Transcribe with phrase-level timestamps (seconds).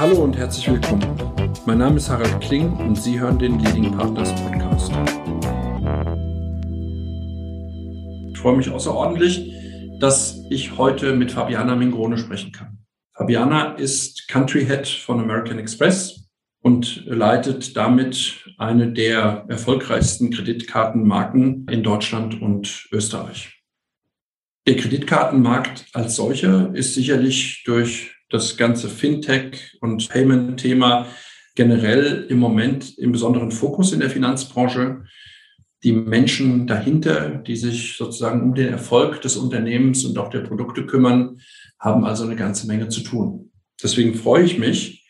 [0.00, 1.04] Hallo und herzlich willkommen.
[1.66, 4.90] Mein Name ist Harald Kling und Sie hören den Leading Partners Podcast.
[8.32, 9.52] Ich freue mich außerordentlich,
[10.00, 12.78] dass ich heute mit Fabiana Mingrone sprechen kann.
[13.12, 16.30] Fabiana ist Country Head von American Express
[16.62, 23.62] und leitet damit eine der erfolgreichsten Kreditkartenmarken in Deutschland und Österreich.
[24.66, 31.06] Der Kreditkartenmarkt als solcher ist sicherlich durch das ganze Fintech und Payment-Thema
[31.56, 35.04] generell im Moment im besonderen Fokus in der Finanzbranche.
[35.82, 40.86] Die Menschen dahinter, die sich sozusagen um den Erfolg des Unternehmens und auch der Produkte
[40.86, 41.40] kümmern,
[41.78, 43.50] haben also eine ganze Menge zu tun.
[43.82, 45.06] Deswegen freue ich mich,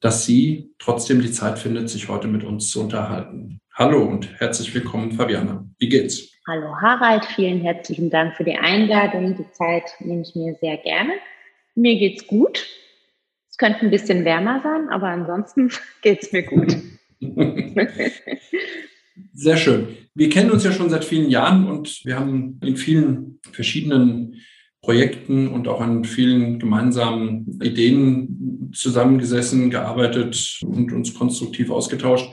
[0.00, 3.60] dass sie trotzdem die Zeit findet, sich heute mit uns zu unterhalten.
[3.74, 5.66] Hallo und herzlich willkommen, Fabiana.
[5.78, 6.30] Wie geht's?
[6.46, 9.36] Hallo Harald, vielen herzlichen Dank für die Einladung.
[9.36, 11.12] Die Zeit nehme ich mir sehr gerne.
[11.74, 12.66] Mir geht's gut.
[13.50, 15.70] Es könnte ein bisschen wärmer sein, aber ansonsten
[16.02, 16.76] geht's mir gut.
[19.32, 19.96] Sehr schön.
[20.14, 24.40] Wir kennen uns ja schon seit vielen Jahren und wir haben in vielen verschiedenen
[24.80, 32.30] Projekten und auch an vielen gemeinsamen Ideen zusammengesessen, gearbeitet und uns konstruktiv ausgetauscht.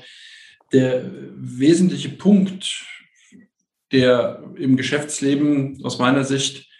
[0.73, 2.85] Der wesentliche Punkt,
[3.91, 6.70] der im Geschäftsleben aus meiner Sicht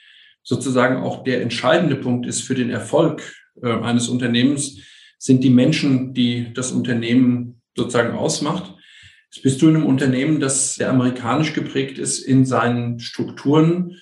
[0.43, 4.77] sozusagen auch der entscheidende Punkt ist für den Erfolg äh, eines Unternehmens,
[5.17, 8.73] sind die Menschen, die das Unternehmen sozusagen ausmacht.
[9.31, 13.97] Jetzt bist du in einem Unternehmen, das sehr amerikanisch geprägt ist in seinen Strukturen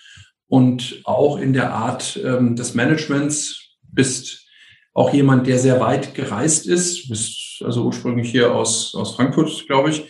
[0.47, 3.75] und auch in der Art ähm, des Managements.
[3.91, 4.47] Bist
[4.93, 7.09] auch jemand, der sehr weit gereist ist.
[7.09, 10.03] Bist also ursprünglich hier aus, aus Frankfurt, glaube ich.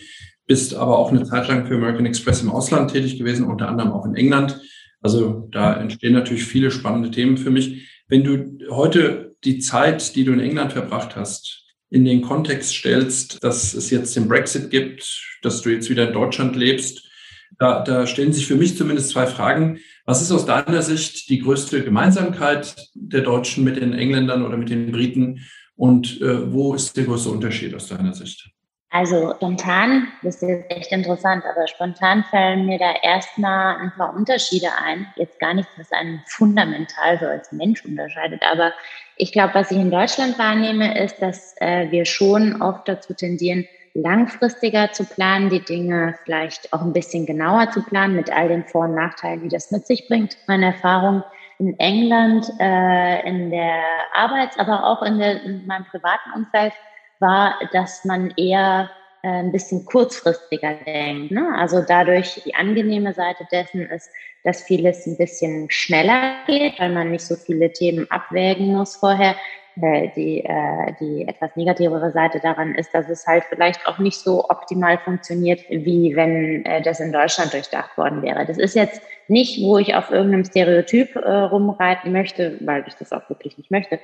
[0.46, 3.92] Bist aber auch eine Zeit lang für American Express im Ausland tätig gewesen, unter anderem
[3.92, 4.60] auch in England.
[5.00, 7.88] Also da entstehen natürlich viele spannende Themen für mich.
[8.08, 13.42] Wenn du heute die Zeit, die du in England verbracht hast, in den Kontext stellst,
[13.42, 17.10] dass es jetzt den Brexit gibt, dass du jetzt wieder in Deutschland lebst,
[17.58, 19.80] da, da stellen sich für mich zumindest zwei Fragen.
[20.04, 24.70] Was ist aus deiner Sicht die größte Gemeinsamkeit der Deutschen mit den Engländern oder mit
[24.70, 25.40] den Briten?
[25.74, 28.50] Und äh, wo ist der größte Unterschied aus deiner Sicht?
[28.92, 34.66] Also spontan, das ist echt interessant, aber spontan fallen mir da erstmal ein paar Unterschiede
[34.84, 35.06] ein.
[35.14, 38.42] Jetzt gar nichts, was einen fundamental so als Mensch unterscheidet.
[38.50, 38.72] Aber
[39.16, 43.64] ich glaube, was ich in Deutschland wahrnehme, ist, dass äh, wir schon oft dazu tendieren,
[43.94, 48.64] langfristiger zu planen, die Dinge vielleicht auch ein bisschen genauer zu planen, mit all den
[48.64, 50.36] Vor- und Nachteilen, die das mit sich bringt.
[50.48, 51.22] Meine Erfahrung
[51.60, 53.82] in England, äh, in der
[54.14, 56.72] Arbeits-, aber auch in, der, in meinem privaten Umfeld
[57.20, 58.90] war, dass man eher
[59.22, 61.30] äh, ein bisschen kurzfristiger denkt.
[61.30, 61.52] Ne?
[61.56, 64.10] Also dadurch die angenehme Seite dessen ist,
[64.44, 69.36] dass vieles ein bisschen schneller geht, weil man nicht so viele Themen abwägen muss vorher.
[69.80, 74.18] Äh, die, äh, die etwas negativere Seite daran ist, dass es halt vielleicht auch nicht
[74.18, 78.44] so optimal funktioniert, wie wenn äh, das in Deutschland durchdacht worden wäre.
[78.46, 83.12] Das ist jetzt nicht, wo ich auf irgendeinem Stereotyp äh, rumreiten möchte, weil ich das
[83.12, 84.00] auch wirklich nicht möchte,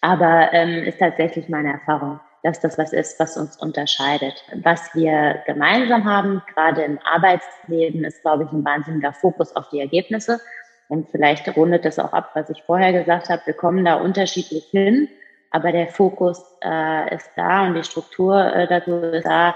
[0.00, 4.44] aber ähm, ist tatsächlich meine Erfahrung dass das was ist, was uns unterscheidet.
[4.62, 9.80] Was wir gemeinsam haben, gerade im Arbeitsleben, ist, glaube ich, ein wahnsinniger Fokus auf die
[9.80, 10.40] Ergebnisse.
[10.88, 13.42] Und vielleicht rundet das auch ab, was ich vorher gesagt habe.
[13.46, 15.08] Wir kommen da unterschiedlich hin,
[15.50, 19.54] aber der Fokus äh, ist da und die Struktur äh, dazu ist da.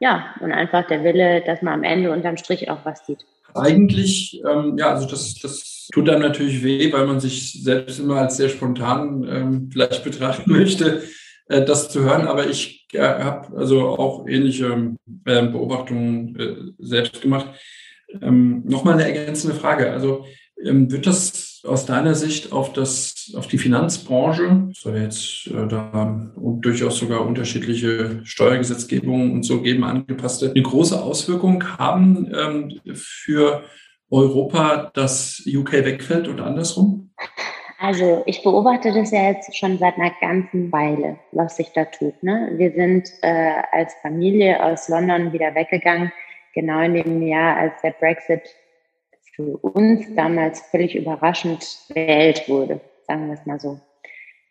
[0.00, 3.24] Ja, und einfach der Wille, dass man am Ende unterm Strich auch was sieht.
[3.54, 8.16] Eigentlich, ähm, ja, also das, das tut dann natürlich weh, weil man sich selbst immer
[8.16, 11.02] als sehr spontan ähm, vielleicht betrachten möchte.
[11.46, 14.94] Äh, das zu hören, aber ich äh, habe also auch ähnliche
[15.24, 17.48] äh, Beobachtungen selbst gemacht.
[18.20, 19.90] Ähm, Nochmal eine ergänzende Frage.
[19.90, 20.24] Also
[20.62, 26.32] ähm, wird das aus deiner Sicht auf das, auf die Finanzbranche, soll jetzt äh, da
[26.36, 33.62] durchaus sogar unterschiedliche Steuergesetzgebungen und so geben, angepasste, eine große Auswirkung haben ähm, für
[34.10, 37.12] Europa, dass UK wegfällt und andersrum?
[37.82, 42.22] Also ich beobachte das ja jetzt schon seit einer ganzen Weile, was sich da tut.
[42.22, 42.52] Ne?
[42.54, 46.12] Wir sind äh, als Familie aus London wieder weggegangen,
[46.54, 48.42] genau in dem Jahr, als der Brexit
[49.34, 53.80] für uns damals völlig überraschend gewählt wurde, sagen wir es mal so.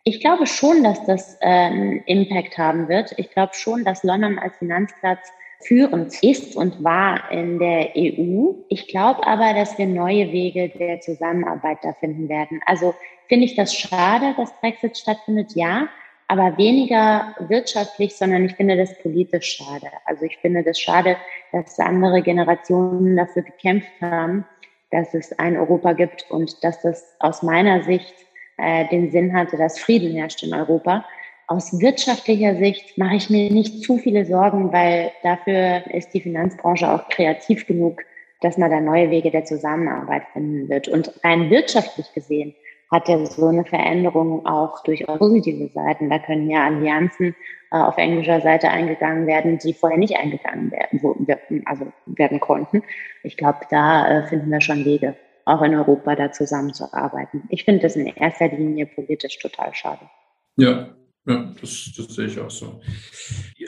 [0.04, 3.14] Ich glaube schon, dass das äh, einen Impact haben wird.
[3.16, 5.32] Ich glaube schon, dass London als Finanzplatz
[5.64, 8.54] führend ist und war in der EU.
[8.70, 12.62] Ich glaube aber, dass wir neue Wege der Zusammenarbeit da finden werden.
[12.66, 12.94] Also
[13.28, 15.88] finde ich das schade, dass Brexit stattfindet, ja,
[16.28, 19.88] aber weniger wirtschaftlich, sondern ich finde das politisch schade.
[20.06, 21.18] Also ich finde das schade,
[21.52, 24.46] dass andere Generationen dafür gekämpft haben,
[24.92, 28.14] dass es ein Europa gibt und dass das aus meiner Sicht
[28.58, 31.06] äh, den Sinn hatte, dass Frieden herrscht in Europa
[31.52, 36.90] aus wirtschaftlicher Sicht mache ich mir nicht zu viele Sorgen, weil dafür ist die Finanzbranche
[36.90, 38.04] auch kreativ genug,
[38.40, 40.88] dass man da neue Wege der Zusammenarbeit finden wird.
[40.88, 42.56] Und rein wirtschaftlich gesehen
[42.90, 46.10] hat ja so eine Veränderung auch durchaus positive Seiten.
[46.10, 47.36] Da können ja Allianzen
[47.72, 51.18] äh, auf englischer Seite eingegangen werden, die vorher nicht eingegangen werden, wo,
[51.66, 52.82] also werden konnten.
[53.24, 57.44] Ich glaube, da äh, finden wir schon Wege, auch in Europa da zusammenzuarbeiten.
[57.50, 60.10] Ich finde das in erster Linie politisch total schade.
[60.58, 60.90] Ja,
[61.28, 62.82] ja, das, das sehe ich auch so.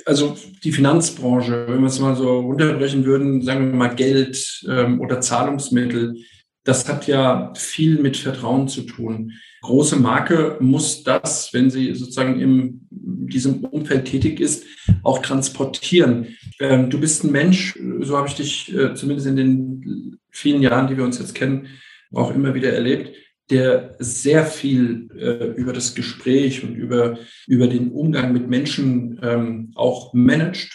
[0.05, 4.99] Also die Finanzbranche, wenn wir es mal so runterbrechen würden, sagen wir mal Geld ähm,
[4.99, 6.15] oder Zahlungsmittel,
[6.63, 9.33] das hat ja viel mit Vertrauen zu tun.
[9.61, 14.65] Große Marke muss das, wenn sie sozusagen in diesem Umfeld tätig ist,
[15.03, 16.35] auch transportieren.
[16.59, 20.87] Ähm, du bist ein Mensch, so habe ich dich äh, zumindest in den vielen Jahren,
[20.87, 21.67] die wir uns jetzt kennen,
[22.13, 23.11] auch immer wieder erlebt,
[23.49, 27.17] der sehr viel äh, über das Gespräch und über,
[27.47, 30.71] über den Umgang mit Menschen ähm, auch managt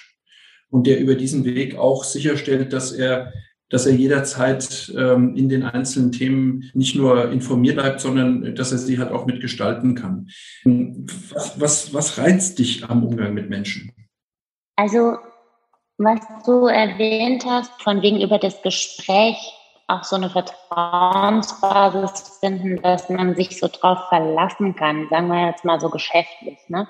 [0.71, 3.33] und der über diesen Weg auch sicherstellt, dass er
[3.71, 8.79] dass er jederzeit ähm, in den einzelnen Themen nicht nur informiert bleibt, sondern dass er
[8.79, 10.29] sie halt auch mitgestalten kann.
[10.65, 13.93] Was, was, was reizt dich am Umgang mit Menschen?
[14.77, 15.19] Also,
[15.99, 19.37] was du erwähnt hast, von wegen über das Gespräch
[19.89, 25.65] auch so eine Vertrauensbasis finden, dass man sich so drauf verlassen kann, sagen wir jetzt
[25.65, 26.59] mal so geschäftlich.
[26.69, 26.87] Ne?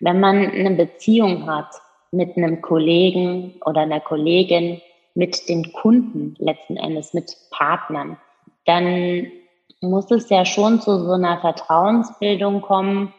[0.00, 1.68] Wenn man eine Beziehung hat
[2.10, 4.80] mit einem Kollegen oder einer Kollegin,
[5.14, 8.16] mit den Kunden letzten Endes, mit Partnern,
[8.66, 9.26] dann
[9.80, 13.12] muss es ja schon zu so einer Vertrauensbildung kommen,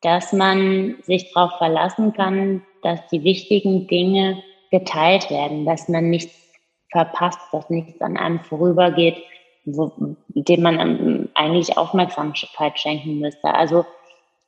[0.00, 6.49] dass man sich darauf verlassen kann, dass die wichtigen Dinge geteilt werden, dass man nichts
[6.90, 9.16] verpasst, dass nichts an einem vorübergeht,
[9.64, 9.92] wo,
[10.28, 13.54] dem man eigentlich Aufmerksamkeit schenken müsste.
[13.54, 13.84] Also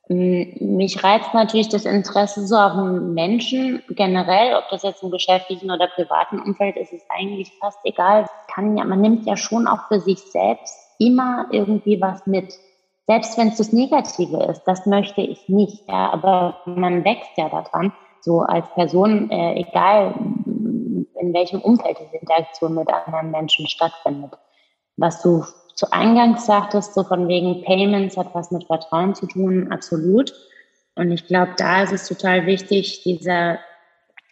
[0.09, 5.71] mich reizt natürlich das Interesse so auf den Menschen generell, ob das jetzt im geschäftlichen
[5.71, 8.27] oder privaten Umfeld ist, ist eigentlich fast egal.
[8.53, 12.53] Kann ja, man nimmt ja schon auch für sich selbst immer irgendwie was mit.
[13.06, 15.88] Selbst wenn es das Negative ist, das möchte ich nicht.
[15.88, 20.15] Ja, aber man wächst ja daran, so als Person, äh, egal
[21.23, 24.33] in welchem Umfeld diese Interaktion mit anderen Menschen stattfindet.
[24.97, 29.73] Was du zu Eingangs sagtest, so von wegen Payments hat was mit Vertrauen zu tun,
[29.73, 30.35] absolut.
[30.97, 33.59] Und ich glaube, da ist es total wichtig, dieser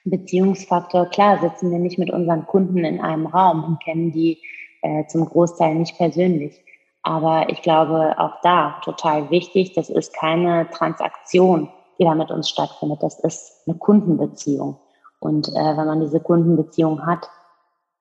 [0.04, 1.06] Beziehungsfaktor.
[1.06, 4.38] Klar sitzen wir nicht mit unseren Kunden in einem Raum und kennen die
[4.82, 6.60] äh, zum Großteil nicht persönlich.
[7.02, 12.50] Aber ich glaube, auch da total wichtig, das ist keine Transaktion, die da mit uns
[12.50, 13.02] stattfindet.
[13.02, 14.78] Das ist eine Kundenbeziehung.
[15.20, 17.28] Und äh, wenn man diese Kundenbeziehung hat,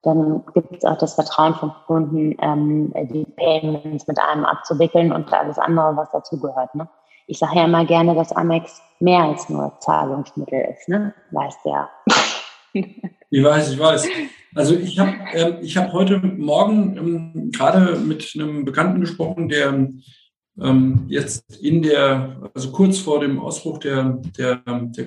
[0.02, 5.32] dann gibt es auch das Vertrauen von Kunden, ähm, die Payments mit einem abzuwickeln und
[5.32, 6.74] alles andere, was dazugehört.
[6.74, 6.88] Ne?
[7.26, 11.14] Ich sage ja immer gerne, dass Amex mehr als nur Zahlungsmittel ist, ne?
[11.30, 11.88] Weißt ja.
[13.32, 14.08] Ich weiß, ich weiß.
[14.56, 19.88] Also ich habe äh, ich hab heute Morgen ähm, gerade mit einem Bekannten gesprochen, der
[20.60, 25.06] ähm, jetzt in der, also kurz vor dem Ausbruch der, der, der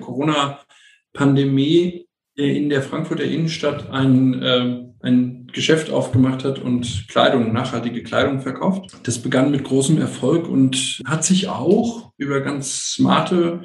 [1.14, 2.06] Corona-Pandemie
[2.36, 8.96] in der Frankfurter Innenstadt ein, äh, ein Geschäft aufgemacht hat und Kleidung, nachhaltige Kleidung verkauft.
[9.04, 13.62] Das begann mit großem Erfolg und hat sich auch über ganz smarte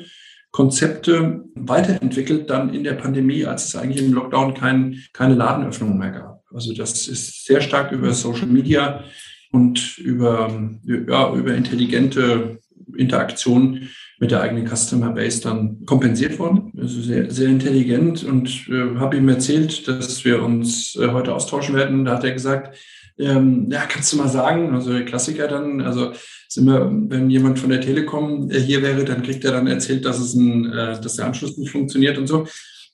[0.51, 6.11] Konzepte weiterentwickelt, dann in der Pandemie, als es eigentlich im Lockdown kein, keine Ladenöffnung mehr
[6.11, 6.43] gab.
[6.53, 9.03] Also das ist sehr stark über Social Media
[9.51, 12.59] und über, ja, über intelligente
[12.95, 16.73] Interaktion mit der eigenen Customer Base dann kompensiert worden.
[16.77, 21.75] Also sehr, sehr intelligent und äh, habe ihm erzählt, dass wir uns äh, heute austauschen
[21.75, 22.05] werden.
[22.05, 22.77] Da hat er gesagt,
[23.17, 26.13] ähm, ja, kannst du mal sagen, also Klassiker dann, also
[26.47, 30.05] sind wir, wenn jemand von der Telekom äh, hier wäre, dann kriegt er dann erzählt,
[30.05, 32.47] dass es ein, äh, dass der Anschluss nicht funktioniert und so.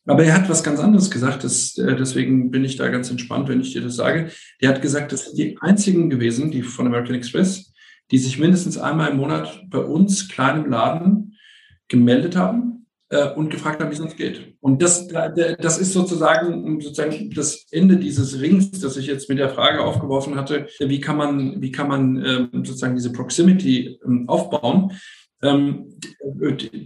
[0.07, 3.49] Aber er hat was ganz anderes gesagt, das, äh, deswegen bin ich da ganz entspannt,
[3.49, 4.29] wenn ich dir das sage.
[4.61, 7.71] Der hat gesagt, das sind die einzigen gewesen, die von American Express,
[8.11, 11.37] die sich mindestens einmal im Monat bei uns, kleinem Laden,
[11.87, 14.55] gemeldet haben äh, und gefragt haben, wie es uns geht.
[14.59, 19.49] Und das, das ist sozusagen, sozusagen das Ende dieses Rings, das ich jetzt mit der
[19.49, 24.91] Frage aufgeworfen hatte, wie kann man, wie kann man äh, sozusagen diese Proximity äh, aufbauen.
[25.41, 25.93] Ähm,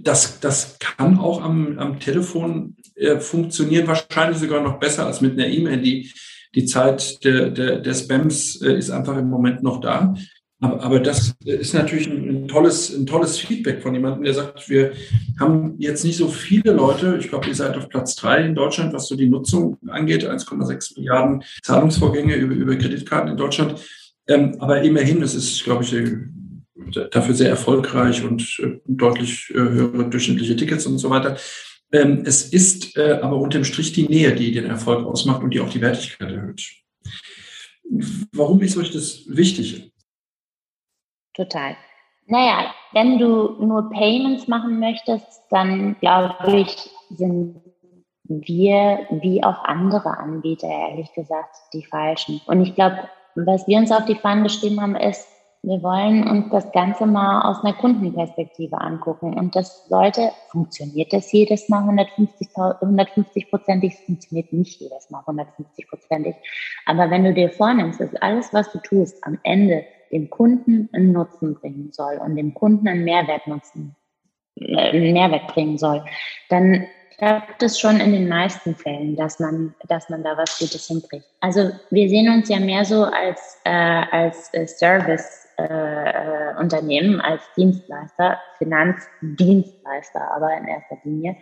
[0.03, 5.33] das, das kann auch am, am Telefon äh, funktionieren, wahrscheinlich sogar noch besser als mit
[5.33, 5.81] einer E-Mail.
[5.81, 6.11] Die,
[6.55, 10.15] die Zeit der, der, der Spams äh, ist einfach im Moment noch da.
[10.61, 14.69] Aber, aber das ist natürlich ein, ein, tolles, ein tolles Feedback von jemandem, der sagt,
[14.69, 14.91] wir
[15.39, 17.17] haben jetzt nicht so viele Leute.
[17.19, 20.29] Ich glaube, ihr seid auf Platz drei in Deutschland, was so die Nutzung angeht.
[20.29, 23.75] 1,6 Milliarden Zahlungsvorgänge über, über Kreditkarten in Deutschland.
[24.27, 25.95] Ähm, aber immerhin, das ist, glaube ich,
[27.11, 31.37] dafür sehr erfolgreich und äh, deutlich äh, höhere durchschnittliche Tickets und so weiter.
[31.91, 35.59] Ähm, es ist äh, aber unterm Strich die Nähe, die den Erfolg ausmacht und die
[35.59, 36.61] auch die Wertigkeit erhöht.
[38.33, 39.88] Warum ist euch das wichtig?
[41.39, 41.77] Total.
[42.27, 47.61] Naja, wenn du nur Payments machen möchtest, dann glaube ich, sind
[48.25, 52.41] wir wie auch andere Anbieter, ehrlich gesagt, die falschen.
[52.45, 55.29] Und ich glaube, was wir uns auf die Fahnen geschrieben haben, ist,
[55.63, 59.33] wir wollen uns das Ganze mal aus einer Kundenperspektive angucken.
[59.33, 63.93] Und das sollte, funktioniert das jedes Mal 150, 150 prozentig?
[63.93, 66.35] Es funktioniert nicht jedes Mal 150 prozentig.
[66.85, 71.11] Aber wenn du dir vornimmst, dass alles, was du tust, am Ende dem Kunden einen
[71.11, 73.95] Nutzen bringen soll und dem Kunden einen Mehrwert nutzen,
[74.55, 76.03] äh, einen Mehrwert bringen soll,
[76.49, 76.85] dann
[77.19, 81.25] klappt es schon in den meisten Fällen, dass man, dass man da was Gutes hinkriegt.
[81.41, 87.41] Also wir sehen uns ja mehr so als, äh, als äh, Service äh, Unternehmen, als
[87.57, 91.35] Dienstleister, Finanzdienstleister, aber in erster Linie.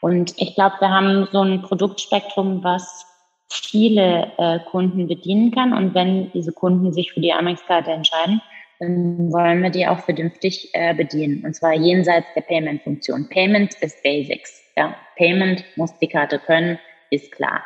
[0.00, 3.04] Und ich glaube, wir haben so ein Produktspektrum, was
[3.50, 5.72] viele äh, Kunden bedienen kann.
[5.72, 8.40] Und wenn diese Kunden sich für die Amex-Karte entscheiden,
[8.80, 11.44] dann wollen wir die auch vernünftig äh, bedienen.
[11.44, 13.28] Und zwar jenseits der Payment-Funktion.
[13.28, 14.62] Payment ist Basics.
[14.76, 16.78] Ja, Payment muss die Karte können,
[17.10, 17.64] ist klar.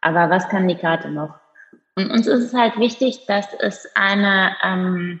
[0.00, 1.34] Aber was kann die Karte noch?
[1.96, 5.20] Und uns ist es halt wichtig, dass es eine, ähm,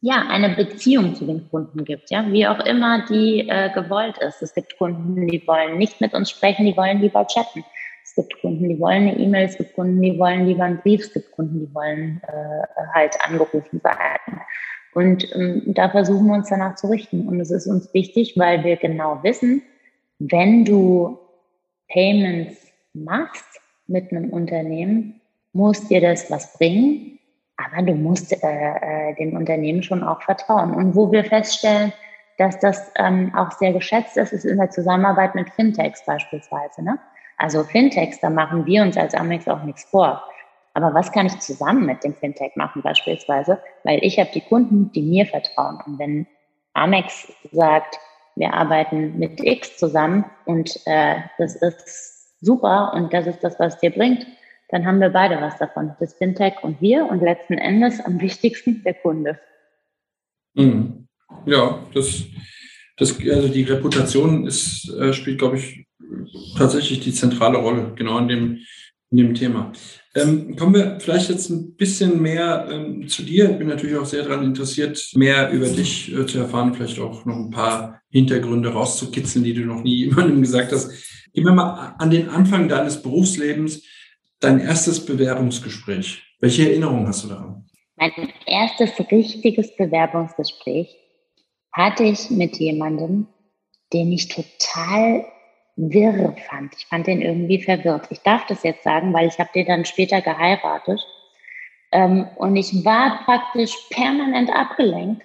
[0.00, 4.42] ja, eine Beziehung zu den Kunden gibt, ja, wie auch immer die äh, gewollt ist.
[4.42, 7.64] Es gibt Kunden, die wollen nicht mit uns sprechen, die wollen lieber chatten.
[8.04, 11.02] Es gibt Kunden, die wollen eine E-Mail, es gibt Kunden, die wollen lieber einen Brief,
[11.02, 12.62] es gibt Kunden, die wollen äh,
[12.94, 14.40] halt angerufen werden.
[14.94, 17.26] Und ähm, da versuchen wir uns danach zu richten.
[17.26, 19.62] Und es ist uns wichtig, weil wir genau wissen,
[20.18, 21.18] wenn du
[21.88, 22.56] Payments
[22.92, 25.20] machst mit einem Unternehmen,
[25.52, 27.18] muss dir das was bringen,
[27.56, 30.74] aber du musst äh, äh, dem Unternehmen schon auch vertrauen.
[30.74, 31.92] Und wo wir feststellen,
[32.38, 36.82] dass das ähm, auch sehr geschätzt ist, ist in der Zusammenarbeit mit Fintechs beispielsweise.
[36.82, 36.98] Ne?
[37.38, 40.22] Also Fintechs, da machen wir uns als Amex auch nichts vor.
[40.74, 43.60] Aber was kann ich zusammen mit dem Fintech machen beispielsweise?
[43.84, 45.78] Weil ich habe die Kunden, die mir vertrauen.
[45.86, 46.26] Und wenn
[46.74, 47.98] Amex sagt,
[48.36, 53.78] wir arbeiten mit X zusammen und äh, das ist super und das ist das, was
[53.78, 54.26] dir bringt,
[54.70, 55.94] dann haben wir beide was davon.
[56.00, 59.38] Das Fintech und wir und letzten Endes am wichtigsten der Kunde.
[60.54, 61.06] Mhm.
[61.44, 62.24] Ja, das,
[62.96, 65.86] das, also die Reputation ist, äh, spielt, glaube ich,
[66.56, 68.58] tatsächlich die zentrale Rolle, genau in dem,
[69.10, 69.72] in dem Thema.
[70.14, 73.50] Ähm, kommen wir vielleicht jetzt ein bisschen mehr ähm, zu dir.
[73.50, 77.24] Ich bin natürlich auch sehr daran interessiert, mehr über dich äh, zu erfahren, vielleicht auch
[77.24, 80.90] noch ein paar Hintergründe rauszukitzeln, die du noch nie jemandem gesagt hast.
[81.32, 83.82] Gehen wir mal an den Anfang deines Berufslebens,
[84.40, 86.22] dein erstes Bewerbungsgespräch.
[86.40, 87.64] Welche Erinnerungen hast du daran?
[87.96, 88.12] Mein
[88.46, 90.94] erstes richtiges Bewerbungsgespräch
[91.72, 93.28] hatte ich mit jemandem,
[93.92, 95.24] den ich total
[95.76, 96.74] wirr fand.
[96.76, 98.06] Ich fand den irgendwie verwirrt.
[98.10, 101.00] Ich darf das jetzt sagen, weil ich habe den dann später geheiratet.
[101.92, 105.22] Ähm, und ich war praktisch permanent abgelenkt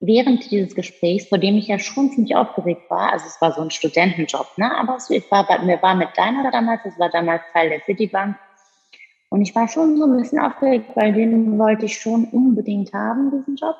[0.00, 3.12] während dieses Gesprächs, vor dem ich ja schon ziemlich aufgeregt war.
[3.12, 4.74] Also es war so ein Studentenjob, ne?
[4.76, 8.36] aber es war, mir war mit deiner damals, es war damals Teil der Citibank.
[9.30, 13.30] Und ich war schon so ein bisschen aufgeregt, weil den wollte ich schon unbedingt haben,
[13.30, 13.76] diesen Job.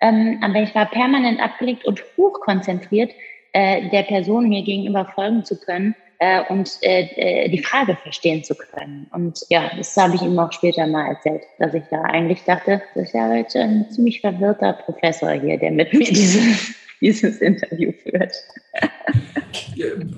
[0.00, 3.10] Ähm, aber ich war permanent abgelenkt und hochkonzentriert,
[3.52, 8.42] äh, der Person mir gegenüber folgen zu können äh, und äh, äh, die Frage verstehen
[8.42, 9.06] zu können.
[9.12, 12.82] Und ja, das habe ich ihm auch später mal erzählt, dass ich da eigentlich dachte,
[12.94, 17.92] das ist ja heute ein ziemlich verwirrter Professor hier, der mit mir dieses, dieses Interview
[17.92, 18.32] führt.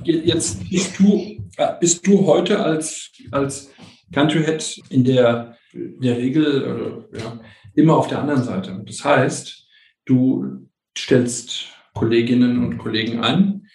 [0.04, 3.70] Jetzt bist du, äh, bist du heute als, als
[4.12, 7.40] Country Head in der, der Regel ja,
[7.74, 8.82] immer auf der anderen Seite.
[8.86, 9.66] Das heißt,
[10.06, 13.66] du stellst Kolleginnen und Kollegen ein.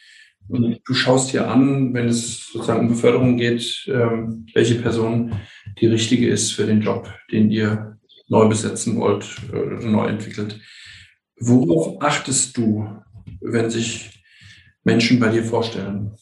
[0.48, 5.36] Und du schaust dir an, wenn es sozusagen um Beförderung geht, ähm, welche Person
[5.80, 10.60] die richtige ist für den Job, den ihr neu besetzen wollt, äh, neu entwickelt.
[11.39, 12.88] Worauf achtest du,
[13.42, 14.24] wenn sich
[14.84, 16.15] Menschen bei dir vorstellen?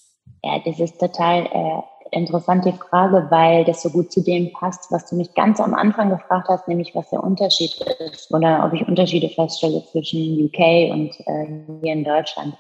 [0.44, 5.10] Ja, das ist total äh, interessante Frage, weil das so gut zu dem passt, was
[5.10, 7.74] du mich ganz am Anfang gefragt hast, nämlich was der Unterschied
[8.12, 11.48] ist oder ob ich Unterschiede feststelle zwischen UK und äh,
[11.82, 12.56] hier in Deutschland.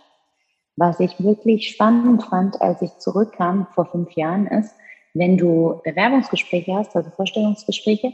[0.77, 4.73] Was ich wirklich spannend fand, als ich zurückkam vor fünf Jahren, ist,
[5.13, 8.13] wenn du Bewerbungsgespräche hast, also Vorstellungsgespräche,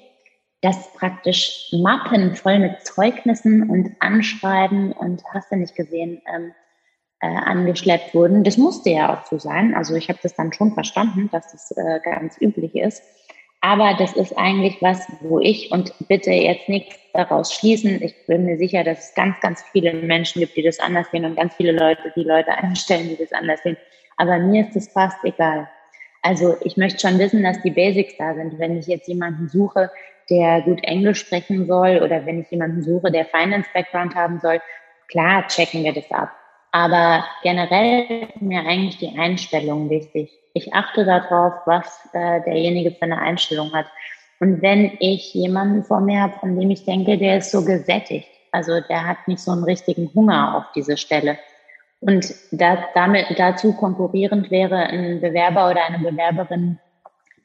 [0.61, 6.51] dass praktisch Mappen voll mit Zeugnissen und Anschreiben und hast du nicht gesehen, ähm,
[7.19, 8.43] äh, angeschleppt wurden.
[8.43, 9.73] Das musste ja auch so sein.
[9.75, 13.03] Also ich habe das dann schon verstanden, dass das äh, ganz üblich ist.
[13.61, 18.01] Aber das ist eigentlich was, wo ich und bitte jetzt nichts daraus schließen.
[18.03, 21.25] Ich bin mir sicher, dass es ganz, ganz viele Menschen gibt, die das anders sehen
[21.25, 23.77] und ganz viele Leute, die Leute einstellen, die das anders sehen.
[24.17, 25.67] Aber mir ist es fast egal.
[26.21, 28.59] Also ich möchte schon wissen, dass die Basics da sind.
[28.59, 29.89] Wenn ich jetzt jemanden suche,
[30.29, 34.59] der gut Englisch sprechen soll oder wenn ich jemanden suche, der Finance-Background haben soll,
[35.07, 36.31] klar checken wir das ab.
[36.71, 40.31] Aber generell ist mir eigentlich die Einstellung wichtig.
[40.53, 43.87] Ich achte darauf, was äh, derjenige für eine Einstellung hat.
[44.39, 48.27] Und wenn ich jemanden vor mir habe, von dem ich denke, der ist so gesättigt,
[48.51, 51.37] also der hat nicht so einen richtigen Hunger auf diese Stelle.
[51.99, 56.79] Und da, damit dazu konkurrierend wäre ein Bewerber oder eine Bewerberin,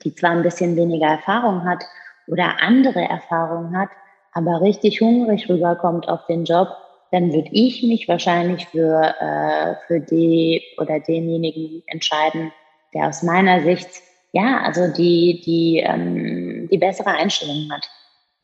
[0.05, 1.85] die zwar ein bisschen weniger Erfahrung hat
[2.27, 3.89] oder andere Erfahrungen hat,
[4.33, 6.69] aber richtig hungrig rüberkommt auf den Job,
[7.13, 12.53] dann würde ich mich wahrscheinlich für, äh, für die oder denjenigen entscheiden,
[12.95, 13.89] der aus meiner Sicht,
[14.33, 17.87] ja, also die, die, ähm, die bessere Einstellung hat.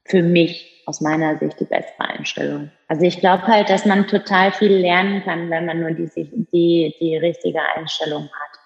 [0.04, 2.70] Für mich aus meiner Sicht die bessere Einstellung.
[2.88, 6.10] Also ich glaube halt, dass man total viel lernen kann, wenn man nur die,
[6.52, 8.60] die, die richtige Einstellung hat.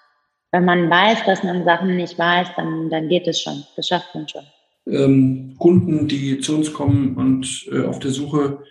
[0.51, 3.63] Wenn man weiß, dass man Sachen nicht weiß, dann, dann geht es schon.
[3.77, 4.43] Das schafft man schon.
[4.85, 8.63] Ähm, Kunden, die zu uns kommen und äh, auf der Suche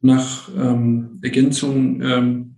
[0.00, 2.56] nach ähm, Ergänzung ähm,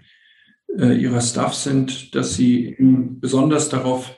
[0.78, 4.16] äh, ihrer Staff sind, dass sie besonders darauf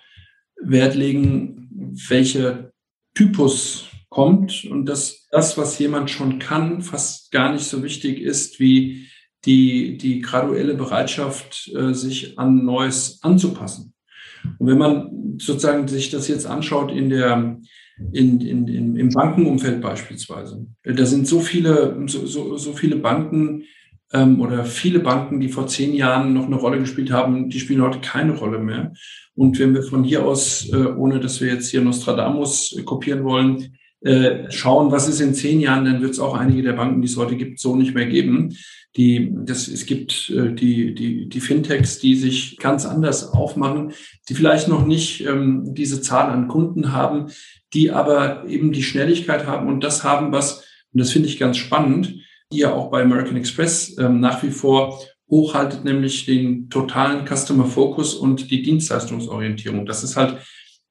[0.60, 1.68] Wert legen,
[2.08, 2.72] welcher
[3.14, 8.60] Typus kommt und dass das, was jemand schon kann, fast gar nicht so wichtig ist
[8.60, 9.08] wie
[9.44, 13.94] die, die graduelle Bereitschaft, äh, sich an Neues anzupassen.
[14.58, 17.58] Und wenn man sozusagen sich das jetzt anschaut in der,
[18.12, 23.64] in, in, in, im Bankenumfeld beispielsweise, da sind so viele, so, so, so viele Banken,
[24.14, 27.82] ähm, oder viele Banken, die vor zehn Jahren noch eine Rolle gespielt haben, die spielen
[27.82, 28.92] heute keine Rolle mehr.
[29.34, 33.76] Und wenn wir von hier aus, äh, ohne dass wir jetzt hier Nostradamus kopieren wollen,
[34.04, 37.08] äh, schauen, was ist in zehn Jahren, dann wird es auch einige der Banken, die
[37.08, 38.56] es heute gibt, so nicht mehr geben.
[38.96, 43.92] Die, das, es gibt äh, die, die, die Fintechs, die sich ganz anders aufmachen,
[44.28, 47.30] die vielleicht noch nicht ähm, diese Zahl an Kunden haben,
[47.72, 51.56] die aber eben die Schnelligkeit haben und das haben, was, und das finde ich ganz
[51.56, 52.14] spannend,
[52.52, 55.00] ihr auch bei American Express ähm, nach wie vor
[55.30, 59.86] hochhaltet, nämlich den totalen Customer Focus und die Dienstleistungsorientierung.
[59.86, 60.36] Das ist halt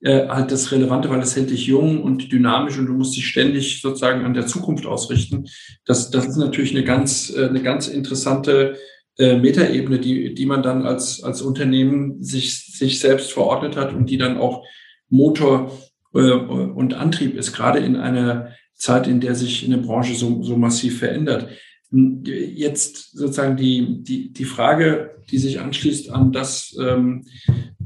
[0.04, 3.26] äh, halt das Relevante, weil es hält dich jung und dynamisch und du musst dich
[3.26, 5.46] ständig sozusagen an der Zukunft ausrichten.
[5.86, 8.78] Das, das ist natürlich eine ganz, äh, eine ganz interessante
[9.18, 14.10] äh, Metaebene, die, die man dann als, als Unternehmen sich, sich selbst verordnet hat und
[14.10, 14.66] die dann auch
[15.10, 15.72] Motor
[16.14, 20.58] äh, und Antrieb ist, gerade in einer Zeit, in der sich eine Branche so, so
[20.58, 21.48] massiv verändert.
[21.96, 27.26] Jetzt sozusagen die, die, die Frage, die sich anschließt an das, ähm,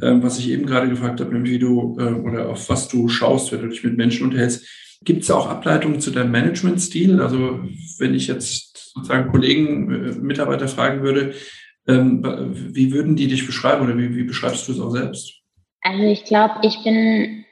[0.01, 3.09] äh, was ich eben gerade gefragt habe, nämlich wie du äh, oder auf was du
[3.09, 4.65] schaust, wenn du dich mit Menschen unterhältst.
[5.03, 7.21] Gibt es auch Ableitungen zu deinem Managementstil?
[7.21, 7.59] Also
[7.99, 11.33] wenn ich jetzt sozusagen Kollegen, äh, Mitarbeiter fragen würde,
[11.87, 15.33] ähm, wie würden die dich beschreiben oder wie, wie beschreibst du es auch selbst?
[15.81, 17.45] Also ich glaube, ich bin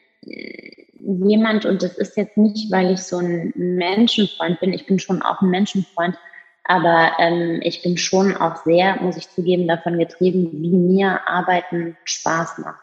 [1.01, 5.21] jemand, und das ist jetzt nicht, weil ich so ein Menschenfreund bin, ich bin schon
[5.21, 6.15] auch ein Menschenfreund,
[6.67, 11.95] aber ähm, ich bin schon auch sehr, muss ich zugeben, davon getrieben, wie mir Arbeiten
[12.03, 12.79] Spaß macht.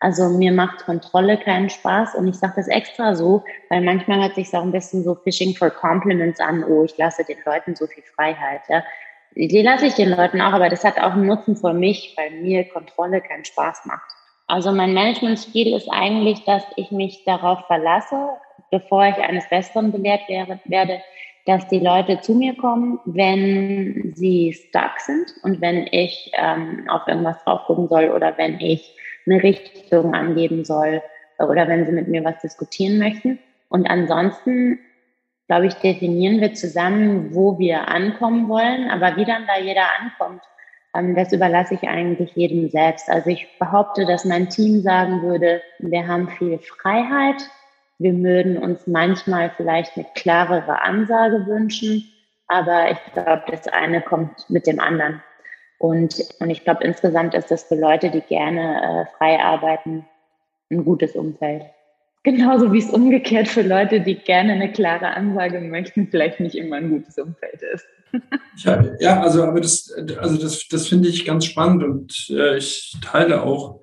[0.00, 4.34] Also mir macht Kontrolle keinen Spaß und ich sage das extra so, weil manchmal hört
[4.34, 7.86] sich auch ein bisschen so Fishing for Compliments an, oh, ich lasse den Leuten so
[7.86, 8.60] viel Freiheit.
[8.68, 8.84] Ja.
[9.34, 12.30] Die lasse ich den Leuten auch, aber das hat auch einen Nutzen für mich, weil
[12.42, 14.02] mir Kontrolle keinen Spaß macht.
[14.46, 18.28] Also mein Managementstil ist eigentlich, dass ich mich darauf verlasse,
[18.70, 21.00] bevor ich eines Besseren belehrt werde,
[21.46, 27.06] dass die Leute zu mir kommen, wenn sie stuck sind und wenn ich ähm, auf
[27.06, 31.02] irgendwas drauf gucken soll oder wenn ich eine Richtung angeben soll
[31.38, 33.38] oder wenn sie mit mir was diskutieren möchten.
[33.68, 34.78] Und ansonsten,
[35.46, 40.42] glaube ich, definieren wir zusammen, wo wir ankommen wollen, aber wie dann da jeder ankommt,
[40.94, 43.10] ähm, das überlasse ich eigentlich jedem selbst.
[43.10, 47.50] Also ich behaupte, dass mein Team sagen würde, wir haben viel Freiheit.
[47.98, 52.04] Wir würden uns manchmal vielleicht eine klarere Ansage wünschen,
[52.48, 55.22] aber ich glaube, das eine kommt mit dem anderen.
[55.78, 60.06] Und, und ich glaube, insgesamt ist das für Leute, die gerne äh, frei arbeiten,
[60.70, 61.64] ein gutes Umfeld.
[62.22, 66.76] Genauso wie es umgekehrt für Leute, die gerne eine klare Ansage möchten, vielleicht nicht immer
[66.76, 67.86] ein gutes Umfeld ist.
[68.56, 72.96] Ja, ja, also, aber das, also das, das finde ich ganz spannend und äh, ich
[73.02, 73.80] teile auch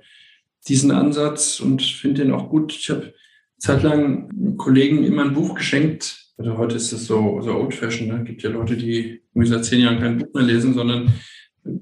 [0.67, 2.73] diesen Ansatz und finde den auch gut.
[2.73, 3.13] Ich habe
[3.61, 6.33] zeitlang Kollegen immer ein Buch geschenkt.
[6.37, 8.11] Also heute ist das so, so old-fashioned.
[8.11, 8.23] Ne?
[8.23, 11.13] Gibt ja Leute, die seit zehn Jahren kein Buch mehr lesen, sondern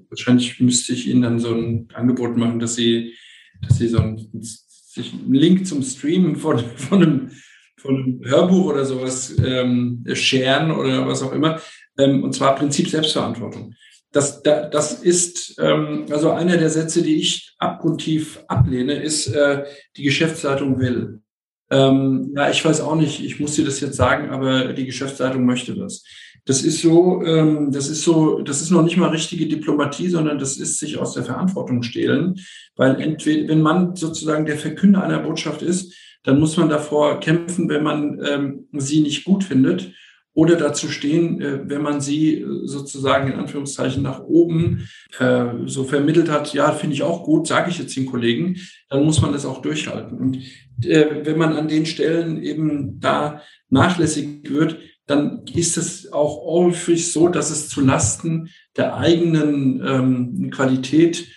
[0.10, 3.14] wahrscheinlich müsste ich ihnen dann so ein Angebot machen, dass sie,
[3.62, 7.32] dass sie so ein, sich einen Link zum Streamen von, von einem
[7.80, 11.62] von einem Hörbuch oder sowas ähm, scheren oder was auch immer.
[11.98, 13.74] Ähm, und zwar Prinzip Selbstverantwortung.
[14.12, 19.64] Das, das ist ähm, also einer der Sätze, die ich abgrundtief ablehne, ist, äh,
[19.96, 21.22] die Geschäftsleitung will.
[21.72, 25.46] Ähm, ja, ich weiß auch nicht, ich muss dir das jetzt sagen, aber die Geschäftsleitung
[25.46, 26.04] möchte das.
[26.46, 30.40] Das ist so, ähm, das ist so, das ist noch nicht mal richtige Diplomatie, sondern
[30.40, 32.40] das ist sich aus der Verantwortung stehlen,
[32.76, 37.70] weil entweder, wenn man sozusagen der Verkünder einer Botschaft ist, dann muss man davor kämpfen,
[37.70, 39.94] wenn man ähm, sie nicht gut findet
[40.40, 44.88] oder dazu stehen, äh, wenn man sie äh, sozusagen in Anführungszeichen nach oben
[45.20, 48.56] äh, so vermittelt hat, ja, finde ich auch gut, sage ich jetzt den Kollegen,
[48.88, 50.18] dann muss man das auch durchhalten.
[50.18, 50.38] Und
[50.86, 57.12] äh, wenn man an den Stellen eben da nachlässig wird, dann ist es auch häufig
[57.12, 61.28] so, dass es zu Lasten der eigenen ähm, Qualität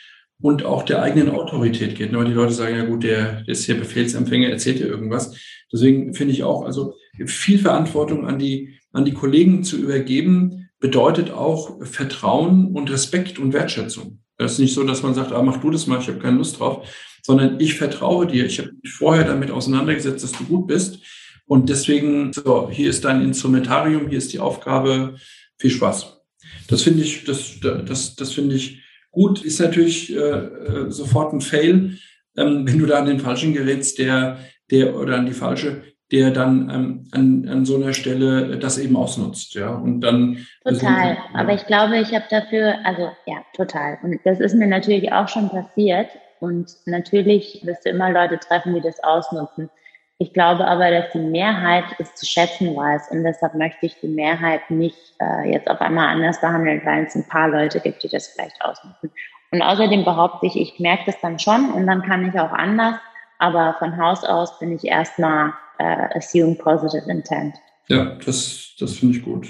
[0.41, 2.15] und auch der eigenen Autorität geht.
[2.15, 5.35] Aber die Leute sagen, ja gut, der, der ist hier Befehlsempfänger, erzählt ja irgendwas.
[5.73, 6.95] Deswegen finde ich auch, also
[7.27, 13.53] viel Verantwortung an die, an die Kollegen zu übergeben, bedeutet auch Vertrauen und Respekt und
[13.53, 14.19] Wertschätzung.
[14.39, 16.39] Das ist nicht so, dass man sagt, ah, mach du das mal, ich habe keine
[16.39, 16.87] Lust drauf,
[17.23, 18.45] sondern ich vertraue dir.
[18.47, 20.99] Ich habe mich vorher damit auseinandergesetzt, dass du gut bist.
[21.47, 25.17] Und deswegen, so, hier ist dein Instrumentarium, hier ist die Aufgabe,
[25.59, 26.21] viel Spaß.
[26.69, 29.45] Das finde ich, das, das, das finde ich gut.
[29.45, 31.99] Ist natürlich äh, äh, sofort ein Fail,
[32.37, 34.39] ähm, wenn du da an den falschen gerätst, der,
[34.71, 38.97] der oder an die falsche, der dann ähm, an, an so einer Stelle das eben
[38.97, 39.71] ausnutzt, ja.
[39.71, 41.15] Und dann total.
[41.15, 41.19] Ja.
[41.35, 43.99] Aber ich glaube, ich habe dafür, also ja, total.
[44.03, 46.09] Und das ist mir natürlich auch schon passiert.
[46.39, 49.71] Und natürlich wirst du immer Leute treffen, die das ausnutzen.
[50.19, 54.09] Ich glaube aber, dass die Mehrheit es zu schätzen weiß und deshalb möchte ich die
[54.09, 58.09] Mehrheit nicht äh, jetzt auf einmal anders behandeln, weil es ein paar Leute gibt, die
[58.09, 59.11] das vielleicht ausnutzen.
[59.51, 62.95] Und außerdem behaupte ich, ich merke das dann schon und dann kann ich auch anders,
[63.39, 67.55] aber von Haus aus bin ich erstmal äh, assume positive intent.
[67.89, 69.49] Ja, das, das finde ich gut.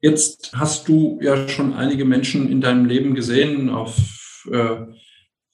[0.00, 4.76] Jetzt hast du ja schon einige Menschen in deinem Leben gesehen, auf äh,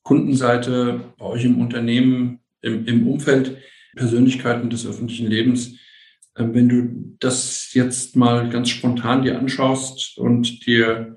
[0.02, 3.56] Kundenseite, bei euch im Unternehmen, im, im Umfeld.
[3.96, 5.76] Persönlichkeiten des öffentlichen Lebens.
[6.36, 11.16] Ähm, wenn du das jetzt mal ganz spontan dir anschaust und dir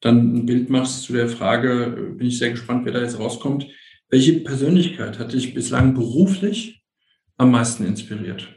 [0.00, 3.66] dann ein Bild machst zu der Frage, bin ich sehr gespannt, wer da jetzt rauskommt.
[4.08, 6.79] Welche Persönlichkeit hat dich bislang beruflich
[7.40, 8.48] am meisten inspiriert?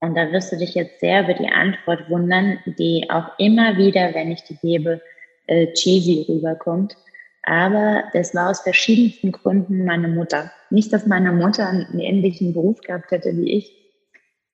[0.00, 4.14] Und da wirst du dich jetzt sehr über die Antwort wundern, die auch immer wieder,
[4.14, 5.02] wenn ich die gebe,
[5.46, 6.96] äh, cheesy rüberkommt.
[7.42, 10.50] Aber das war aus verschiedensten Gründen meine Mutter.
[10.70, 13.76] Nicht, dass meine Mutter einen ähnlichen Beruf gehabt hätte wie ich,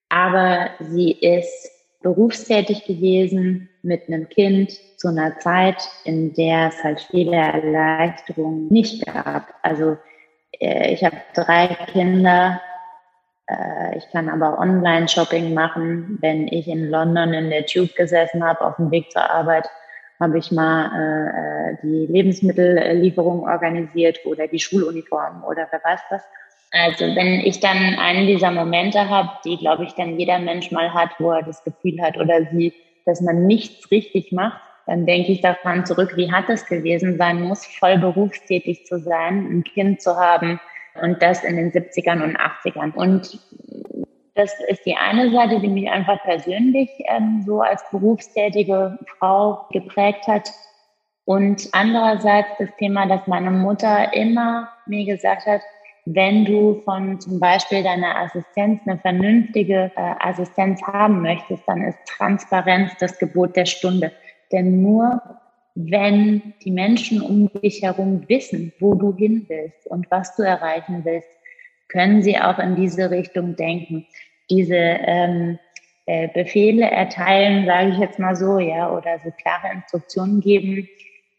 [0.09, 1.71] aber sie ist
[2.03, 9.05] berufstätig gewesen mit einem Kind zu einer Zeit, in der es halt viele Erleichterungen nicht
[9.07, 9.53] gab.
[9.63, 9.97] Also
[10.61, 12.61] äh, ich habe drei Kinder,
[13.97, 16.19] ich kann aber Online-Shopping machen.
[16.21, 19.69] Wenn ich in London in der Tube gesessen habe auf dem Weg zur Arbeit,
[20.19, 26.23] habe ich mal äh, äh, die Lebensmittellieferung organisiert oder die Schuluniform oder wer weiß was.
[26.73, 30.93] Also wenn ich dann einen dieser Momente habe, die, glaube ich, dann jeder Mensch mal
[30.93, 32.73] hat, wo er das Gefühl hat oder sie,
[33.05, 37.43] dass man nichts richtig macht, dann denke ich daran zurück, wie hat es gewesen sein
[37.43, 40.61] muss, voll berufstätig zu sein, ein Kind zu haben
[41.03, 42.95] und das in den 70ern und 80ern.
[42.95, 43.39] Und
[44.35, 50.27] das ist die eine Seite, die mich einfach persönlich ähm, so als berufstätige Frau geprägt
[50.27, 50.51] hat.
[51.25, 55.63] Und andererseits das Thema, dass meine Mutter immer mir gesagt hat,
[56.05, 61.99] wenn du von zum Beispiel deiner Assistenz eine vernünftige äh, Assistenz haben möchtest, dann ist
[62.07, 64.13] Transparenz das Gebot der Stunde.
[64.53, 65.21] Denn nur
[65.77, 71.05] wenn die Menschen um dich herum wissen, wo du hin willst und was du erreichen
[71.05, 71.29] willst,
[71.89, 74.07] können sie auch in diese Richtung denken
[74.51, 75.59] diese ähm,
[76.07, 80.89] äh, Befehle erteilen, sage ich jetzt mal so, ja, oder so klare Instruktionen geben.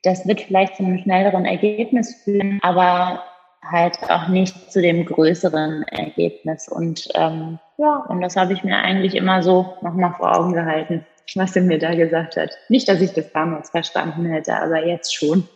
[0.04, 3.24] Das wird vielleicht zu einem schnelleren Ergebnis führen, aber
[3.64, 6.68] halt auch nicht zu dem größeren Ergebnis.
[6.68, 11.06] Und ähm, ja, und das habe ich mir eigentlich immer so nochmal vor Augen gehalten,
[11.36, 12.52] was er mir da gesagt hat.
[12.70, 15.48] Nicht, dass ich das damals verstanden hätte, aber jetzt schon.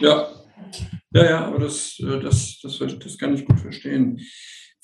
[0.00, 0.28] ja,
[1.14, 4.20] ja, ja, aber das, äh, das, das, das kann ich gut verstehen.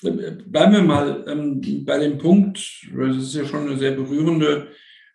[0.01, 2.59] Bleiben wir mal ähm, bei dem Punkt,
[2.97, 4.69] das ist ja schon eine sehr berührende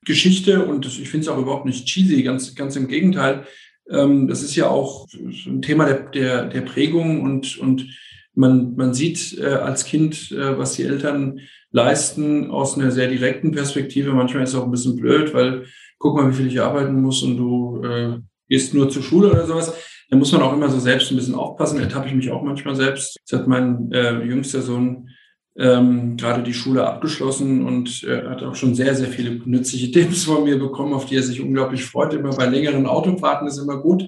[0.03, 3.45] Geschichte und ich finde es auch überhaupt nicht cheesy, ganz, ganz im Gegenteil.
[3.89, 5.07] Ähm, das ist ja auch
[5.45, 7.87] ein Thema der, der, der Prägung und, und
[8.35, 11.39] man, man sieht äh, als Kind, äh, was die Eltern
[11.73, 14.13] leisten aus einer sehr direkten Perspektive.
[14.13, 15.65] Manchmal ist es auch ein bisschen blöd, weil
[15.97, 19.45] guck mal, wie viel ich arbeiten muss und du äh, gehst nur zur Schule oder
[19.45, 19.73] sowas.
[20.09, 21.79] Da muss man auch immer so selbst ein bisschen aufpassen.
[21.79, 23.19] Ertappe ich mich auch manchmal selbst.
[23.27, 25.09] Das hat mein äh, jüngster Sohn
[25.57, 30.25] ähm, gerade die Schule abgeschlossen und äh, hat auch schon sehr, sehr viele nützliche Tipps
[30.25, 32.13] von mir bekommen, auf die er sich unglaublich freut.
[32.13, 34.07] Immer bei längeren Autofahrten ist immer gut,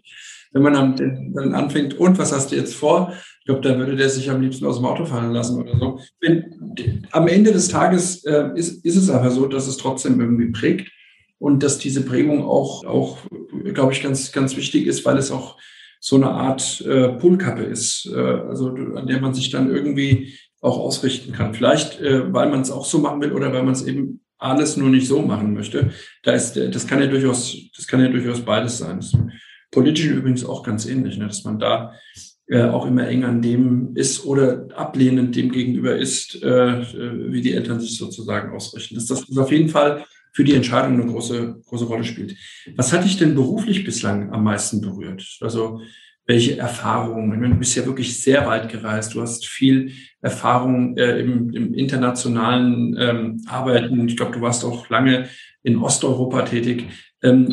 [0.51, 0.95] wenn man
[1.33, 3.13] dann anfängt, und was hast du jetzt vor?
[3.45, 5.99] Ich glaube, da würde der sich am liebsten aus dem Auto fallen lassen oder so.
[6.19, 10.51] Wenn, am Ende des Tages äh, ist, ist es aber so, dass es trotzdem irgendwie
[10.51, 10.91] prägt
[11.37, 13.19] und dass diese Prägung auch, auch
[13.71, 15.59] glaube ich, ganz, ganz wichtig ist, weil es auch
[15.99, 20.79] so eine Art äh, Poolkappe ist, äh, also an der man sich dann irgendwie auch
[20.79, 21.53] ausrichten kann.
[21.53, 24.75] Vielleicht, äh, weil man es auch so machen will oder weil man es eben alles
[24.75, 25.91] nur nicht so machen möchte.
[26.23, 29.01] Da ist, äh, das kann ja durchaus, das kann ja durchaus beides sein.
[29.69, 31.93] Politisch übrigens auch ganz ähnlich, ne, dass man da
[32.47, 37.41] äh, auch immer eng an dem ist oder ablehnend dem gegenüber ist, äh, äh wie
[37.41, 38.95] die Eltern sich sozusagen ausrichten.
[38.95, 42.35] Dass das auf jeden Fall für die Entscheidung eine große, große Rolle spielt.
[42.75, 45.25] Was hat dich denn beruflich bislang am meisten berührt?
[45.39, 45.81] Also
[46.27, 47.33] welche Erfahrungen?
[47.33, 49.13] Ich meine, du bist ja wirklich sehr weit gereist.
[49.13, 49.93] Du hast viel
[50.25, 54.09] Erfahrung äh, im, im, internationalen ähm, Arbeiten.
[54.09, 55.29] Ich glaube, du warst auch lange
[55.61, 56.87] in Osteuropa tätig.
[57.21, 57.47] Ähm,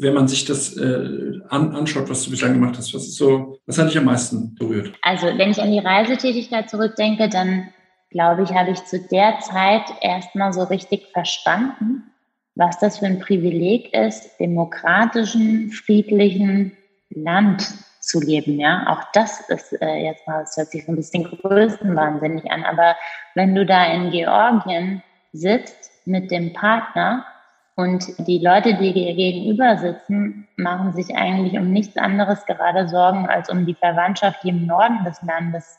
[0.00, 3.60] wenn man sich das äh, an, anschaut, was du bislang gemacht hast, was ist so,
[3.66, 4.92] was hat dich am meisten berührt?
[5.02, 7.68] Also, wenn ich an die Reisetätigkeit zurückdenke, dann
[8.10, 12.02] glaube ich, habe ich zu der Zeit erstmal so richtig verstanden,
[12.56, 16.72] was das für ein Privileg ist, demokratischen, friedlichen
[17.10, 17.64] Land
[18.08, 18.58] zu leben.
[18.58, 22.64] Ja, auch das ist äh, jetzt mal, das hört sich so ein bisschen größenwahnsinnig an,
[22.64, 22.96] aber
[23.34, 27.24] wenn du da in Georgien sitzt mit dem Partner
[27.76, 33.28] und die Leute, die dir gegenüber sitzen, machen sich eigentlich um nichts anderes gerade Sorgen
[33.28, 35.78] als um die Verwandtschaft, die im Norden des Landes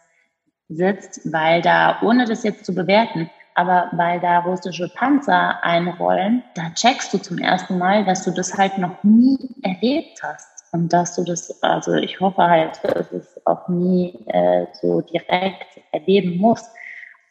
[0.69, 6.69] sitzt, weil da, ohne das jetzt zu bewerten, aber weil da russische Panzer einrollen, da
[6.75, 10.58] checkst du zum ersten Mal, dass du das halt noch nie erlebt hast.
[10.71, 15.79] Und dass du das, also ich hoffe halt, dass es auch nie äh, so direkt
[15.91, 16.69] erleben musst.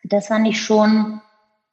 [0.05, 1.21] Das fand ich schon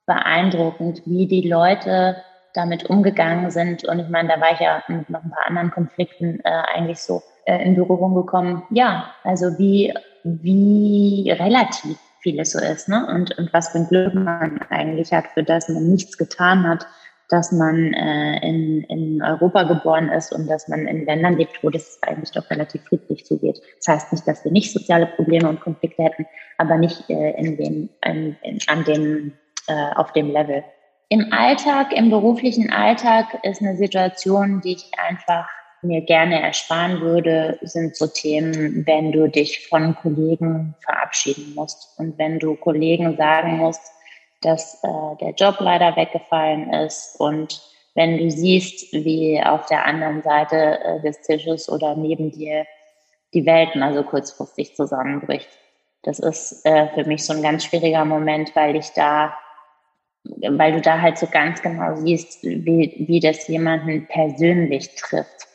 [0.06, 2.18] beeindruckend, wie die Leute
[2.54, 3.84] damit umgegangen sind.
[3.86, 7.00] Und ich meine, da war ich ja mit noch ein paar anderen Konflikten äh, eigentlich
[7.00, 8.64] so äh, in Berührung gekommen.
[8.70, 13.06] Ja, also wie, wie relativ vieles so ist, ne?
[13.08, 16.88] Und, und was für ein Glück man eigentlich hat, für das man nichts getan hat,
[17.30, 21.70] dass man äh, in, in Europa geboren ist und dass man in Ländern lebt, wo
[21.70, 23.62] das eigentlich doch relativ friedlich zugeht.
[23.78, 26.26] Das heißt nicht, dass wir nicht soziale Probleme und Konflikte hätten,
[26.58, 29.34] aber nicht äh, in den, in, in, an dem,
[29.68, 30.64] äh, auf dem Level.
[31.10, 35.48] Im Alltag, im beruflichen Alltag ist eine Situation, die ich einfach
[35.82, 42.18] mir gerne ersparen würde, sind so Themen, wenn du dich von Kollegen verabschieden musst und
[42.18, 43.82] wenn du Kollegen sagen musst,
[44.46, 47.62] dass äh, der Job leider weggefallen ist und
[47.96, 52.66] wenn du siehst, wie auf der anderen Seite äh, des Tisches oder neben dir
[53.34, 55.50] die Welt mal so kurzfristig zusammenbricht.
[56.04, 59.38] Das ist äh, für mich so ein ganz schwieriger Moment, weil ich da,
[60.24, 65.48] weil du da halt so ganz genau siehst, wie, wie das jemanden persönlich trifft.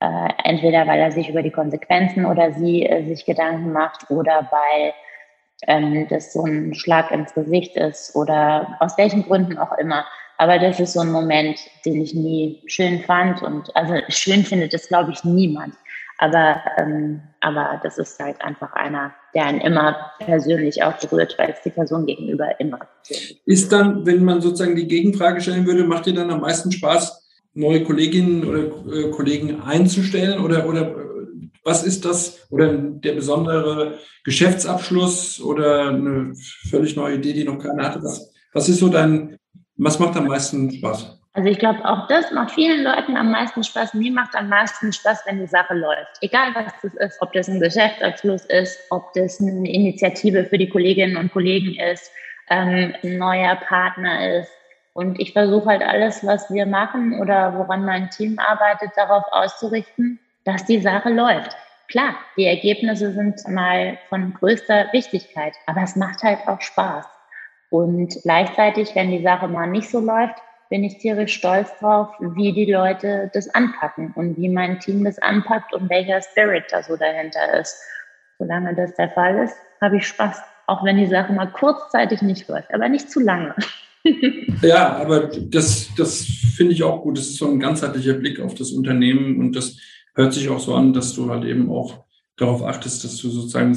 [0.00, 4.48] Äh, entweder weil er sich über die Konsequenzen oder sie äh, sich Gedanken macht oder
[4.50, 4.92] weil
[5.66, 10.04] ähm, das so ein Schlag ins Gesicht ist oder aus welchen Gründen auch immer.
[10.38, 14.74] Aber das ist so ein Moment, den ich nie schön fand und also schön findet
[14.74, 15.74] das glaube ich niemand.
[16.18, 21.50] Aber, ähm, aber das ist halt einfach einer, der einen immer persönlich auch berührt, weil
[21.50, 22.80] es die Person gegenüber immer.
[23.44, 27.22] Ist dann, wenn man sozusagen die Gegenfrage stellen würde, macht dir dann am meisten Spaß,
[27.52, 30.94] neue Kolleginnen oder äh, Kollegen einzustellen oder, oder
[31.66, 36.32] was ist das oder der besondere Geschäftsabschluss oder eine
[36.70, 38.02] völlig neue Idee, die noch keiner hatte?
[38.02, 39.36] Was, was ist so dein,
[39.76, 41.18] was macht am meisten Spaß?
[41.32, 43.94] Also ich glaube, auch das macht vielen Leuten am meisten Spaß.
[43.94, 46.16] Mir macht am meisten Spaß, wenn die Sache läuft.
[46.20, 50.68] Egal was das ist, ob das ein Geschäftsabschluss ist, ob das eine Initiative für die
[50.68, 52.10] Kolleginnen und Kollegen ist,
[52.48, 54.50] ähm, ein neuer Partner ist,
[54.94, 60.18] und ich versuche halt alles, was wir machen oder woran mein Team arbeitet, darauf auszurichten,
[60.46, 61.54] dass die Sache läuft.
[61.88, 67.04] Klar, die Ergebnisse sind mal von größter Wichtigkeit, aber es macht halt auch Spaß.
[67.70, 70.36] Und gleichzeitig, wenn die Sache mal nicht so läuft,
[70.70, 75.18] bin ich tierisch stolz drauf, wie die Leute das anpacken und wie mein Team das
[75.18, 77.76] anpackt und welcher Spirit da so dahinter ist.
[78.38, 82.48] Solange das der Fall ist, habe ich Spaß, auch wenn die Sache mal kurzzeitig nicht
[82.48, 83.54] läuft, aber nicht zu lange.
[84.62, 87.18] Ja, aber das, das finde ich auch gut.
[87.18, 89.78] Das ist so ein ganzheitlicher Blick auf das Unternehmen und das
[90.16, 92.04] hört sich auch so an, dass du halt eben auch
[92.36, 93.74] darauf achtest, dass du sozusagen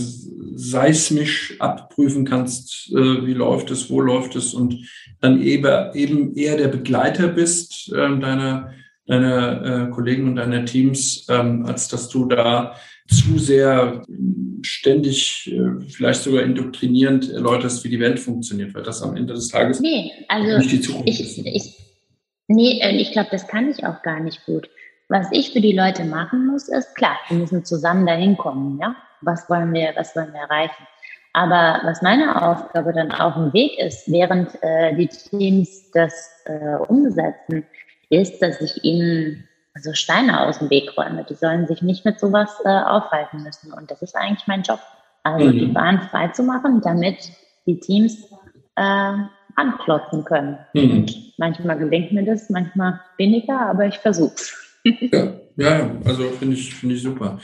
[0.55, 4.89] seismisch abprüfen kannst, äh, wie läuft es, wo läuft es und
[5.21, 8.73] dann eben, eben eher der Begleiter bist äh, deiner,
[9.05, 12.75] deiner äh, Kollegen und deiner Teams, ähm, als dass du da
[13.07, 14.03] zu sehr
[14.61, 19.47] ständig, äh, vielleicht sogar indoktrinierend erläuterst, wie die Welt funktioniert, weil das am Ende des
[19.47, 21.37] Tages nee, also nicht die Zukunft ich, ist.
[21.37, 21.75] Ich,
[22.47, 24.69] nee, äh, ich glaube, das kann ich auch gar nicht gut.
[25.09, 28.95] Was ich für die Leute machen muss, ist klar, wir müssen zusammen dahin kommen, ja.
[29.21, 30.87] Was wollen wir, was wollen wir erreichen?
[31.33, 36.75] Aber was meine Aufgabe dann auf dem Weg ist, während äh, die Teams das äh,
[36.87, 37.65] umsetzen,
[38.09, 41.25] ist, dass ich ihnen also Steine aus dem Weg räume.
[41.29, 43.73] Die sollen sich nicht mit sowas äh, aufhalten müssen.
[43.73, 44.79] Und das ist eigentlich mein Job.
[45.23, 45.51] Also mhm.
[45.51, 47.31] die Bahn frei zu machen, damit
[47.65, 48.31] die Teams
[48.75, 49.13] äh,
[49.55, 50.57] anklotzen können.
[50.73, 51.07] Mhm.
[51.37, 54.68] manchmal gelingt mir das, manchmal weniger, aber ich versuch's.
[54.83, 57.39] Ja, ja, also finde ich, finde ich super.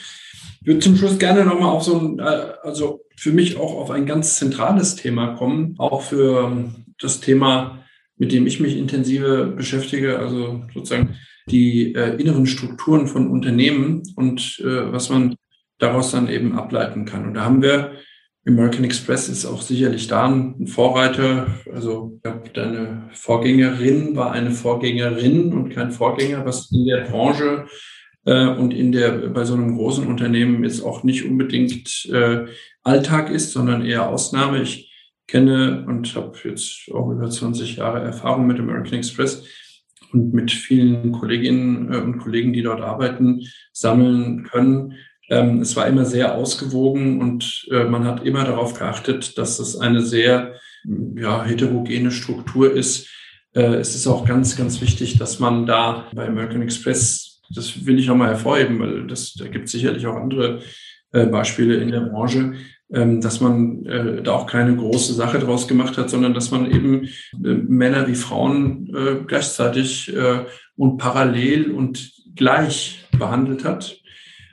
[0.62, 3.92] Ich würde zum Schluss gerne nochmal auf so ein, äh, also für mich auch auf
[3.92, 7.84] ein ganz zentrales Thema kommen, auch für das Thema,
[8.18, 11.16] mit dem ich mich intensive beschäftige, also sozusagen
[11.50, 15.36] die äh, inneren Strukturen von Unternehmen und äh, was man
[15.78, 17.26] daraus dann eben ableiten kann.
[17.26, 17.92] Und da haben wir,
[18.48, 21.48] American Express ist auch sicherlich da ein Vorreiter.
[21.74, 27.66] Also ich glaube, deine Vorgängerin war eine Vorgängerin und kein Vorgänger, was in der Branche
[28.26, 32.46] äh, und in der bei so einem großen Unternehmen jetzt auch nicht unbedingt äh,
[32.84, 34.62] Alltag ist, sondern eher Ausnahme.
[34.62, 34.92] Ich
[35.28, 39.44] kenne und habe jetzt auch über 20 Jahre Erfahrung mit American Express
[40.14, 43.42] und mit vielen Kolleginnen äh, und Kollegen, die dort arbeiten,
[43.74, 44.94] sammeln können.
[45.30, 49.78] Ähm, es war immer sehr ausgewogen und äh, man hat immer darauf geachtet, dass es
[49.78, 50.56] eine sehr
[51.16, 53.08] ja, heterogene Struktur ist.
[53.54, 58.00] Äh, es ist auch ganz, ganz wichtig, dass man da bei American Express, das will
[58.00, 60.62] ich auch mal hervorheben, weil das, da gibt es sicherlich auch andere
[61.12, 62.56] Beispiele in der Branche,
[62.92, 66.70] ähm, dass man äh, da auch keine große Sache draus gemacht hat, sondern dass man
[66.70, 73.98] eben äh, Männer wie Frauen äh, gleichzeitig äh, und parallel und gleich behandelt hat.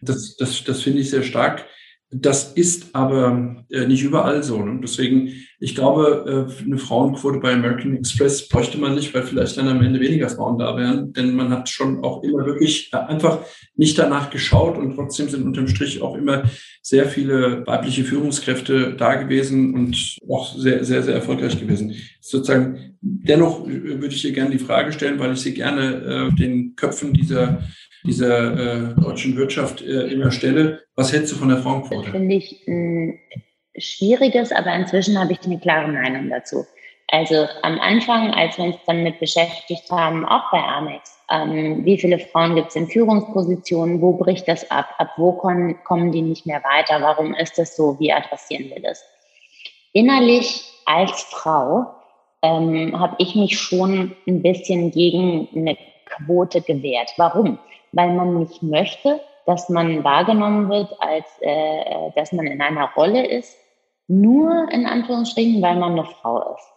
[0.02, 1.66] Das, das, das finde ich sehr stark.
[2.14, 4.62] Das ist aber äh, nicht überall so.
[4.62, 4.78] Ne?
[4.82, 9.68] Deswegen, ich glaube, äh, eine Frauenquote bei American Express bräuchte man nicht, weil vielleicht dann
[9.68, 11.14] am Ende weniger Frauen da wären.
[11.14, 13.38] Denn man hat schon auch immer wirklich äh, einfach
[13.76, 16.42] nicht danach geschaut und trotzdem sind unterm Strich auch immer
[16.82, 21.94] sehr viele weibliche Führungskräfte da gewesen und auch sehr, sehr, sehr erfolgreich gewesen.
[22.20, 27.14] Sozusagen, dennoch würde ich hier gerne die Frage stellen, weil ich sie gerne den Köpfen
[27.14, 27.62] dieser
[28.04, 30.82] dieser äh, deutschen Wirtschaft äh, immer stelle.
[30.96, 32.02] Was hältst du von der Frauenquote?
[32.02, 33.18] Das finde ich ein
[33.76, 36.64] schwieriges, aber inzwischen habe ich eine klare Meinung dazu.
[37.08, 42.18] Also am Anfang, als wir uns damit beschäftigt haben, auch bei Amex, ähm, wie viele
[42.18, 46.46] Frauen gibt es in Führungspositionen, wo bricht das ab, ab wo kommen, kommen die nicht
[46.46, 49.04] mehr weiter, warum ist das so, wie adressieren wir das?
[49.92, 51.94] Innerlich als Frau
[52.40, 57.10] ähm, habe ich mich schon ein bisschen gegen eine Quote gewehrt.
[57.18, 57.58] Warum?
[57.92, 63.26] Weil man nicht möchte, dass man wahrgenommen wird, als äh, dass man in einer Rolle
[63.26, 63.56] ist,
[64.08, 66.72] nur in Anführungsstrichen, weil man eine Frau ist.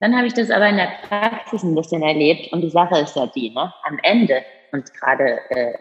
[0.00, 3.16] Dann habe ich das aber in der Praxis ein bisschen erlebt und die Sache ist
[3.16, 3.72] ja die, ne?
[3.82, 5.72] am Ende und gerade äh,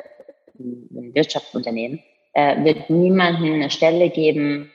[0.58, 2.02] im Wirtschaftsunternehmen
[2.34, 4.72] äh, wird niemandem eine Stelle geben,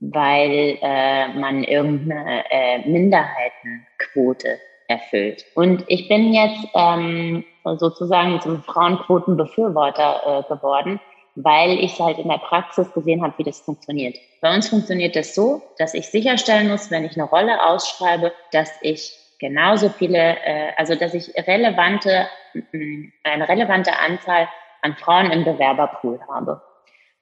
[0.00, 5.46] weil äh, man irgendeine äh, Minderheitenquote erfüllt.
[5.54, 11.00] Und ich bin jetzt ähm, sozusagen zum Frauenquotenbefürworter äh, geworden,
[11.34, 14.16] weil ich halt in der Praxis gesehen habe, wie das funktioniert.
[14.40, 18.70] Bei uns funktioniert das so, dass ich sicherstellen muss, wenn ich eine Rolle ausschreibe, dass
[18.82, 22.26] ich genauso viele, äh, also dass ich relevante,
[23.24, 24.48] eine relevante Anzahl
[24.82, 26.62] an Frauen im Bewerberpool habe.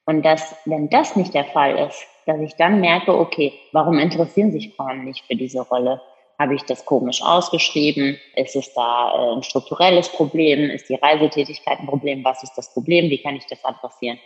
[0.05, 4.53] Und dass, wenn das nicht der Fall ist, dass ich dann merke, okay, warum interessieren
[4.53, 6.01] sich Frauen nicht für diese Rolle?
[6.39, 8.19] Habe ich das komisch ausgeschrieben?
[8.37, 10.71] Ist es da äh, ein strukturelles Problem?
[10.71, 12.25] Ist die Reisetätigkeit ein Problem?
[12.25, 13.11] Was ist das Problem?
[13.11, 14.19] Wie kann ich das adressieren?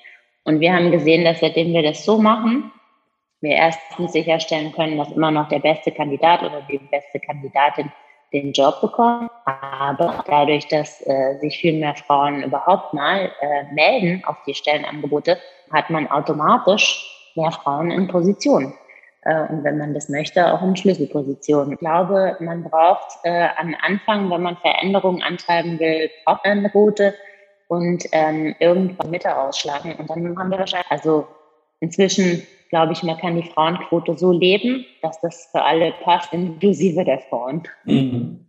[0.44, 2.70] Und wir haben gesehen, dass seitdem wir das so machen,
[3.40, 7.90] wir erstens sicherstellen können, dass immer noch der beste Kandidat oder die beste Kandidatin
[8.33, 14.22] den Job bekommt, aber dadurch, dass äh, sich viel mehr Frauen überhaupt mal äh, melden
[14.25, 15.38] auf die Stellenangebote,
[15.70, 18.75] hat man automatisch mehr Frauen in Position.
[19.22, 21.74] Äh, und wenn man das möchte, auch in Schlüsselpositionen.
[21.74, 27.14] Ich glaube, man braucht äh, am Anfang, wenn man Veränderungen antreiben will, auch eine Route
[27.68, 29.94] und ähm, irgendwann Mitte ausschlagen.
[29.99, 31.26] Und dann haben wir wahrscheinlich, also
[31.80, 32.42] inzwischen
[32.72, 37.18] glaube ich, man kann die Frauenquote so leben, dass das für alle passt, inklusive der
[37.18, 37.64] Frauen.
[37.84, 38.47] Mhm.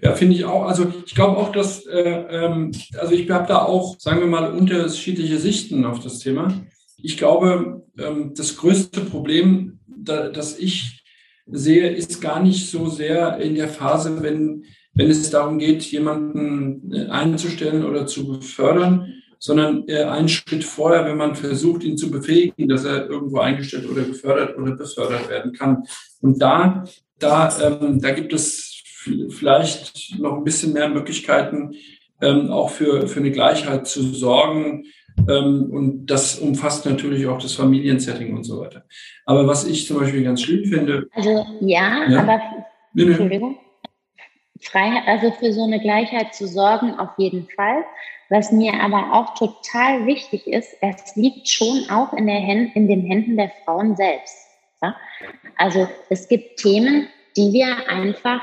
[0.00, 0.64] Ja, finde ich auch.
[0.64, 4.52] Also ich glaube auch, dass, äh, ähm, also ich habe da auch, sagen wir mal,
[4.52, 6.54] unterschiedliche Sichten auf das Thema.
[6.96, 11.02] Ich glaube, ähm, das größte Problem das ich
[11.46, 16.92] sehe, ist gar nicht so sehr in der Phase, wenn, wenn es darum geht, jemanden
[16.92, 22.10] äh, einzustellen oder zu befördern, sondern äh, einen Schritt vorher, wenn man versucht, ihn zu
[22.10, 25.84] befähigen, dass er irgendwo eingestellt oder gefördert oder befördert werden kann.
[26.20, 26.84] Und da,
[27.18, 28.82] da, ähm, da gibt es
[29.30, 31.74] vielleicht noch ein bisschen mehr Möglichkeiten,
[32.20, 34.84] ähm, auch für, für eine Gleichheit zu sorgen.
[35.28, 38.84] Ähm, und das umfasst natürlich auch das Familiensetting und so weiter.
[39.26, 41.08] Aber was ich zum Beispiel ganz schlimm finde.
[41.12, 42.20] Also ja, ja.
[42.20, 42.40] aber
[42.96, 43.58] Entschuldigung.
[44.60, 47.84] Freiheit, also für so eine Gleichheit zu sorgen, auf jeden Fall.
[48.28, 52.86] Was mir aber auch total wichtig ist, es liegt schon auch in, der Händ in
[52.86, 54.36] den Händen der Frauen selbst.
[54.82, 54.94] Ja?
[55.56, 58.42] Also es gibt Themen, die wir einfach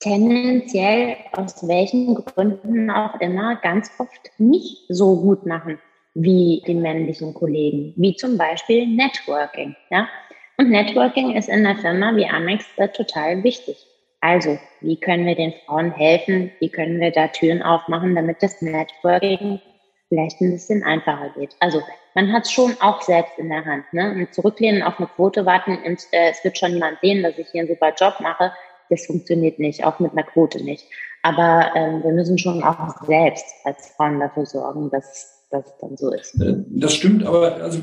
[0.00, 5.78] tendenziell aus welchen Gründen auch immer ganz oft nicht so gut machen
[6.14, 9.76] wie die männlichen Kollegen, wie zum Beispiel Networking.
[9.90, 10.08] Ja?
[10.56, 13.86] Und Networking ist in einer Firma wie Amex äh, total wichtig.
[14.20, 16.50] Also, wie können wir den Frauen helfen?
[16.58, 19.60] Wie können wir da Türen aufmachen, damit das Networking
[20.08, 21.56] vielleicht ein bisschen einfacher geht?
[21.60, 21.80] Also,
[22.14, 23.90] man hat es schon auch selbst in der Hand.
[23.92, 24.12] Ne?
[24.12, 27.48] Und zurücklehnen, auf eine Quote warten und äh, es wird schon jemand sehen, dass ich
[27.50, 28.52] hier einen super Job mache,
[28.90, 30.84] das funktioniert nicht, auch mit einer Quote nicht.
[31.22, 36.12] Aber ähm, wir müssen schon auch selbst als Frauen dafür sorgen, dass das dann so
[36.12, 36.40] ist.
[36.40, 37.80] Äh, das stimmt, aber also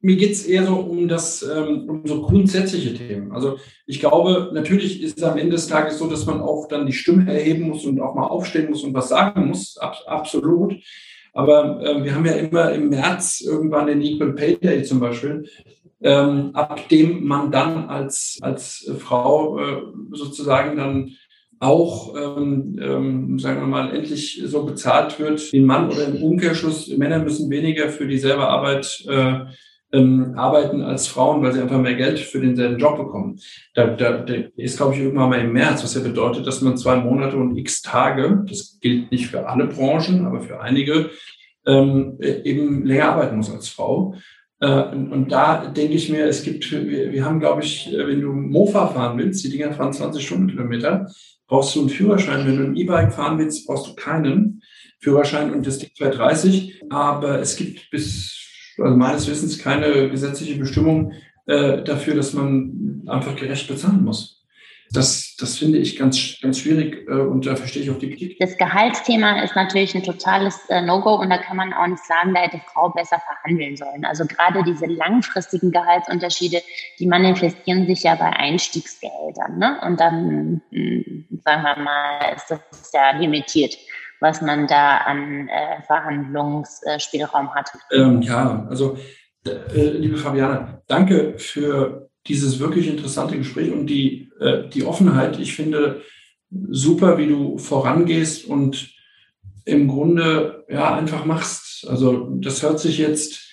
[0.00, 3.32] mir geht es eher so um das, ähm, um so grundsätzliche Themen.
[3.32, 6.86] Also ich glaube, natürlich ist es am Ende des Tages so, dass man auch dann
[6.86, 9.76] die Stimme erheben muss und auch mal aufstehen muss und was sagen muss.
[9.78, 10.74] Ab, absolut.
[11.32, 15.48] Aber äh, wir haben ja immer im März irgendwann den Equal Pay Day zum Beispiel,
[16.02, 19.82] ähm, ab dem man dann als, als Frau äh,
[20.12, 21.10] sozusagen dann
[21.60, 26.88] auch, ähm, ähm, sagen wir mal, endlich so bezahlt wird ein Mann oder im Umkehrschluss,
[26.96, 29.40] Männer müssen weniger für dieselbe Arbeit äh,
[29.90, 33.40] ähm, arbeiten als Frauen, weil sie einfach mehr Geld für denselben Job bekommen.
[33.74, 36.76] Da, da, da ist, glaube ich, irgendwann mal im März, was ja bedeutet, dass man
[36.76, 41.10] zwei Monate und x Tage, das gilt nicht für alle Branchen, aber für einige,
[41.66, 44.14] ähm, eben länger arbeiten muss als Frau.
[44.60, 48.20] Äh, und, da denke ich mir, es gibt, wir, wir haben, glaube ich, äh, wenn
[48.20, 51.06] du Mofa fahren willst, die Dinger fahren 20 Stundenkilometer,
[51.46, 52.46] brauchst du einen Führerschein.
[52.46, 54.62] Wenn du ein E-Bike fahren willst, brauchst du keinen
[55.00, 56.82] Führerschein und das Ding 230.
[56.90, 58.34] Aber es gibt bis
[58.78, 61.12] also meines Wissens keine gesetzliche Bestimmung
[61.46, 64.37] äh, dafür, dass man einfach gerecht bezahlen muss.
[64.92, 68.38] Das, das finde ich ganz, ganz schwierig äh, und da verstehe ich auch die Kritik.
[68.38, 72.34] Das Gehaltsthema ist natürlich ein totales äh, No-Go und da kann man auch nicht sagen,
[72.34, 74.04] da hätte Frau besser verhandeln sollen.
[74.04, 76.62] Also gerade diese langfristigen Gehaltsunterschiede,
[76.98, 79.58] die manifestieren sich ja bei Einstiegsgehältern.
[79.58, 79.78] Ne?
[79.86, 82.60] Und dann, hm, sagen wir mal, ist das
[82.92, 83.76] ja limitiert
[84.20, 87.70] was man da an äh, Verhandlungsspielraum hat.
[87.92, 88.98] Ähm, ja, also
[89.46, 95.38] äh, liebe Fabiana, danke für dieses wirklich interessante Gespräch und die, äh, die Offenheit.
[95.38, 96.02] Ich finde
[96.50, 98.90] super, wie du vorangehst und
[99.64, 101.86] im Grunde ja einfach machst.
[101.88, 103.48] Also das hört sich jetzt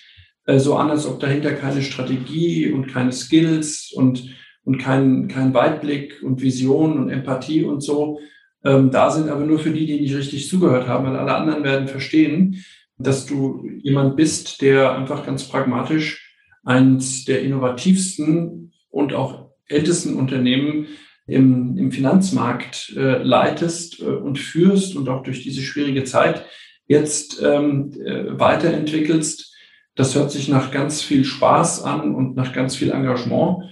[0.46, 5.54] äh, so an, als ob dahinter keine Strategie und keine Skills und, und kein, kein
[5.54, 8.18] Weitblick und Vision und Empathie und so
[8.64, 11.64] ähm, da sind, aber nur für die, die nicht richtig zugehört haben, weil alle anderen
[11.64, 12.64] werden verstehen,
[12.98, 16.25] dass du jemand bist, der einfach ganz pragmatisch
[16.66, 20.88] eines der innovativsten und auch ältesten Unternehmen
[21.26, 26.44] im, im Finanzmarkt äh, leitest äh, und führst und auch durch diese schwierige Zeit
[26.86, 29.54] jetzt ähm, äh, weiterentwickelst.
[29.94, 33.64] Das hört sich nach ganz viel Spaß an und nach ganz viel Engagement.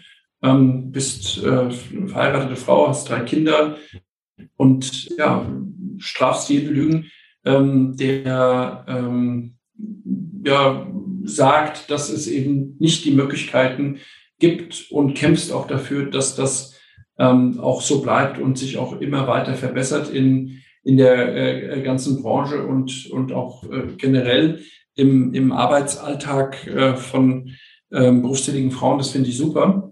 [0.43, 3.77] Ähm, bist äh, verheiratete Frau, hast drei Kinder,
[4.57, 5.47] und ja,
[5.99, 7.07] strafst jeden Lügen,
[7.45, 9.57] ähm, der ähm,
[10.45, 10.87] ja,
[11.25, 13.99] sagt, dass es eben nicht die Möglichkeiten
[14.39, 16.75] gibt und kämpfst auch dafür, dass das
[17.19, 22.23] ähm, auch so bleibt und sich auch immer weiter verbessert in, in der äh, ganzen
[22.23, 24.61] Branche und, und auch äh, generell
[24.97, 27.51] im, im Arbeitsalltag äh, von
[27.93, 28.99] ähm, berufstätigen Frauen.
[28.99, 29.91] Das finde ich super.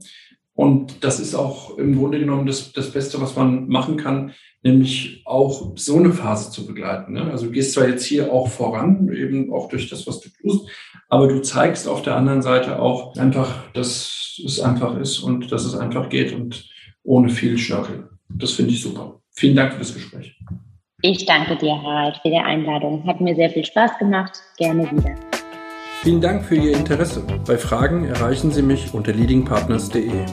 [0.54, 5.22] Und das ist auch im Grunde genommen das, das Beste, was man machen kann, nämlich
[5.24, 7.14] auch so eine Phase zu begleiten.
[7.14, 7.30] Ne?
[7.30, 10.68] Also du gehst zwar jetzt hier auch voran, eben auch durch das, was du tust,
[11.12, 15.66] aber du zeigst auf der anderen Seite auch einfach, dass es einfach ist und dass
[15.66, 16.66] es einfach geht und
[17.02, 18.08] ohne viel Schnörkel.
[18.30, 19.20] Das finde ich super.
[19.34, 20.34] Vielen Dank für das Gespräch.
[21.02, 23.06] Ich danke dir, Harald, für die Einladung.
[23.06, 24.40] Hat mir sehr viel Spaß gemacht.
[24.56, 25.14] Gerne wieder.
[26.02, 27.22] Vielen Dank für Ihr Interesse.
[27.46, 30.24] Bei Fragen erreichen Sie mich unter leadingpartners.de.